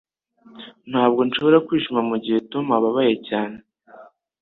[0.91, 3.57] Ntabwo nshobora kwishima mugihe Tom ababaye cyane